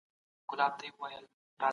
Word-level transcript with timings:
خوب 0.47 0.55
د 0.59 0.61
ذهني 0.61 0.95
توازن 0.97 1.23
ساتي. 1.59 1.67